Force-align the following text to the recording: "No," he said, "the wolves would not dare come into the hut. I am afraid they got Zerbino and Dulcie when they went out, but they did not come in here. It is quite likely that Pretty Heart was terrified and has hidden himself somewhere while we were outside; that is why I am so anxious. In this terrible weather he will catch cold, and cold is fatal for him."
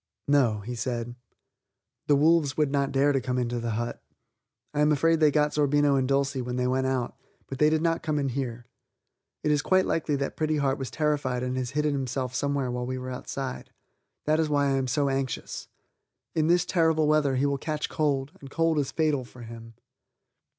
"No," 0.27 0.61
he 0.61 0.73
said, 0.73 1.13
"the 2.07 2.15
wolves 2.15 2.57
would 2.57 2.71
not 2.71 2.91
dare 2.91 3.21
come 3.21 3.37
into 3.37 3.59
the 3.59 3.69
hut. 3.77 4.01
I 4.73 4.79
am 4.81 4.91
afraid 4.91 5.19
they 5.19 5.29
got 5.29 5.53
Zerbino 5.53 5.95
and 5.95 6.07
Dulcie 6.07 6.41
when 6.41 6.55
they 6.55 6.65
went 6.65 6.87
out, 6.87 7.15
but 7.45 7.59
they 7.59 7.69
did 7.69 7.83
not 7.83 8.01
come 8.01 8.17
in 8.17 8.29
here. 8.29 8.65
It 9.43 9.51
is 9.51 9.61
quite 9.61 9.85
likely 9.85 10.15
that 10.15 10.35
Pretty 10.35 10.57
Heart 10.57 10.79
was 10.79 10.89
terrified 10.89 11.43
and 11.43 11.55
has 11.55 11.69
hidden 11.77 11.93
himself 11.93 12.33
somewhere 12.33 12.71
while 12.71 12.87
we 12.87 12.97
were 12.97 13.11
outside; 13.11 13.69
that 14.25 14.39
is 14.39 14.49
why 14.49 14.69
I 14.69 14.77
am 14.77 14.87
so 14.87 15.07
anxious. 15.07 15.67
In 16.33 16.47
this 16.47 16.65
terrible 16.65 17.07
weather 17.07 17.35
he 17.35 17.45
will 17.45 17.59
catch 17.59 17.87
cold, 17.87 18.31
and 18.41 18.49
cold 18.49 18.79
is 18.79 18.91
fatal 18.91 19.23
for 19.23 19.43
him." 19.43 19.75